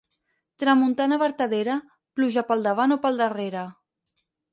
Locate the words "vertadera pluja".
1.23-2.43